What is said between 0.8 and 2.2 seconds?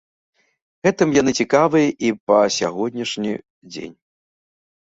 Гэтым яны цікавыя і